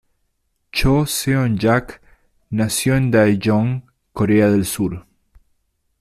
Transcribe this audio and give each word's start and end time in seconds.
Cho 0.71 1.05
Seon-jak 1.05 2.01
nació 2.49 2.95
en 2.95 3.11
Daejeon, 3.11 3.85
Corea 4.13 4.49
del 4.49 4.65
Sur. 4.65 5.05